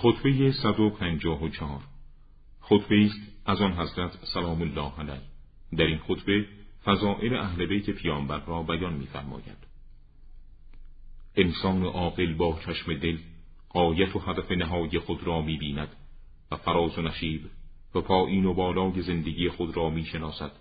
[0.00, 1.80] خطبه 154
[2.60, 5.22] خطبه است از آن حضرت سلام الله علیه.
[5.76, 6.46] در این خطبه
[6.84, 9.56] فضائل اهل بیت پیامبر را بیان می‌فرماید.
[11.36, 13.18] انسان عاقل با چشم دل
[13.68, 15.88] قایت و هدف نهایی خود را می‌بیند
[16.50, 17.50] و فراز و نشیب
[17.94, 20.52] و پایین و بالای زندگی خود را می‌شناسد.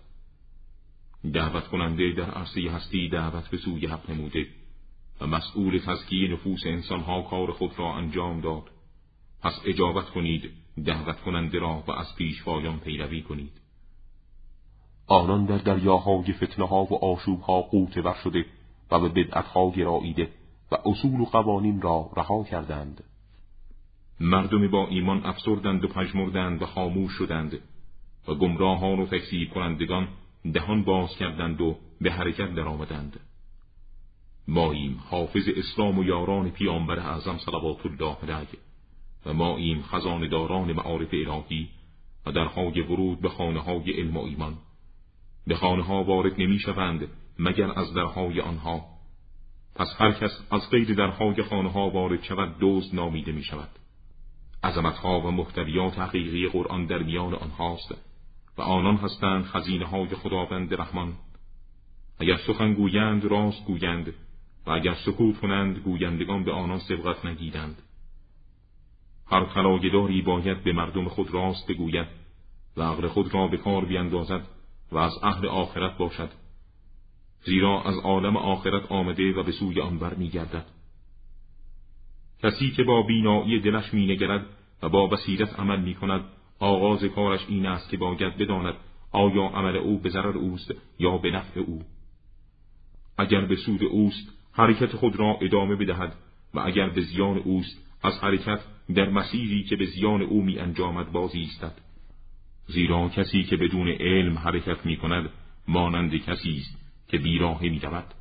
[1.34, 4.48] دعوت کننده در عرصه هستی دعوت به سوی حق نموده
[5.22, 8.77] و مسئول تزکیه نفوس انسانها کار خود را انجام داد.
[9.44, 10.52] پس اجابت کنید
[10.86, 13.62] دعوت کننده را و از پیشوایان پیروی کنید.
[15.08, 18.46] آنان در دریاهای فتنه ها و آشوب ها قوت بر شده
[18.92, 20.30] و به بدعت ها گراییده
[20.72, 23.04] و اصول و قوانین را رها کردند.
[24.20, 27.60] مردم با ایمان افسردند و پژمردند و خاموش شدند
[28.28, 30.08] و گمراهان و تکذیب کنندگان
[30.54, 33.20] دهان باز کردند و به حرکت درآمدند.
[34.48, 38.48] ماییم حافظ اسلام و یاران پیامبر اعظم صلوات الله علیه.
[39.28, 39.84] و ماییم
[40.32, 41.70] داران معارف الهی
[42.26, 44.58] و درهای ورود به خانه های علم و ایمان.
[45.48, 47.08] به خانه ها وارد نمی شوند
[47.40, 48.86] مگر از درهای آنها.
[49.76, 53.70] پس هر کس از غیر درهای خانه ها وارد شود دوز نامیده می شود
[54.64, 57.96] عظمتها و محتویات حقیقی قرآن در میان آنهاست
[58.58, 61.14] و آنان هستند خزینه های خداوند رحمان.
[62.20, 64.14] اگر سخن گویند راست گویند
[64.66, 67.82] و اگر سکوت کنند گویندگان به آنان سبقت نگیرند.
[69.30, 72.08] هر خلاگداری باید به مردم خود راست بگوید
[72.78, 74.48] و عقل خود را به کار بیندازد
[74.92, 76.30] و از اهل آخرت باشد
[77.46, 80.66] زیرا از عالم آخرت آمده و به سوی آن بر میگردد
[82.44, 84.46] کسی که با بینایی دلش مینگرد
[84.84, 86.24] و با بصیرت عمل می کند
[86.60, 88.74] آغاز کارش این است که باید بداند
[89.12, 91.82] آیا عمل او به ضرر اوست یا به نفع او.
[93.18, 96.16] اگر به سود اوست حرکت خود را ادامه بدهد
[96.54, 98.60] و اگر به زیان اوست از حرکت
[98.96, 101.74] در مسیری که به زیان او می انجامد بازی ایستد
[102.68, 105.30] زیرا کسی که بدون علم حرکت می کند
[105.68, 108.14] مانند کسی است که بیراه می رود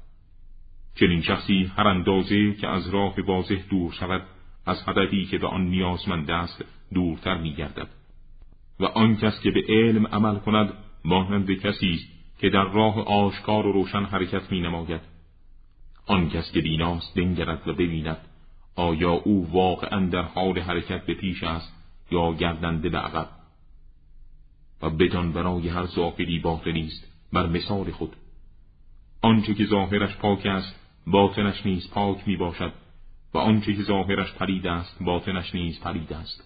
[0.95, 4.23] چنین شخصی هر اندازه که از راه واضح دور شود
[4.67, 6.65] از هدفی که به آن نیازمند است
[6.95, 7.89] دورتر می گردد
[8.81, 10.73] و آن کس که به علم عمل کند
[11.05, 15.01] مانند کسی است که در راه آشکار و روشن حرکت می نماید
[16.07, 18.19] آن کس که بیناست بنگرد و ببیند.
[18.77, 21.73] آیا او واقعا در حال حرکت به پیش است
[22.11, 23.29] یا گردنده به عقب؟
[24.83, 28.17] و بدان برای هر ظاهری باطنی است بر مثال خود.
[29.23, 32.73] آنچه که ظاهرش پاک است باطنش نیز پاک می باشد
[33.35, 36.45] و آنچه که ظاهرش پلید است باطنش نیز پلید است.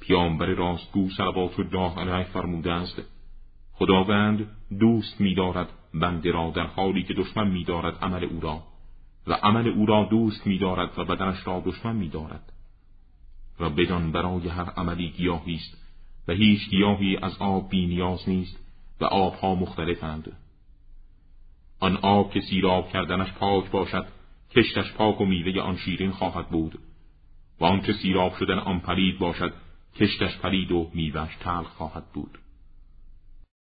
[0.00, 3.02] پیامبر راستگو صلوات الله علیه فرموده است
[3.72, 8.62] خداوند دوست می‌دارد بنده را در حالی که دشمن می‌دارد عمل او را.
[9.28, 12.52] و عمل او را دوست می‌دارد و بدنش را دشمن می‌دارد.
[13.60, 15.76] و بدان برای هر عملی گیاهی است
[16.28, 18.58] و هیچ گیاهی از آب بی نیاز نیست
[19.00, 20.32] و آبها مختلفند.
[21.80, 24.06] آن آب که سیراب کردنش پاک باشد
[24.50, 26.78] کشتش پاک و میوه آن شیرین خواهد بود.
[27.60, 29.52] و آنچه سیراب شدن آن پلید باشد
[29.96, 32.38] کشتش پلید و میوهش تلخ خواهد بود.